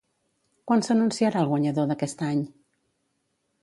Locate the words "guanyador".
1.53-1.93